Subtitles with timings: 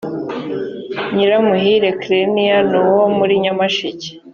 [1.13, 4.09] nyiramuhire clenia ni uwo muri nyamasheke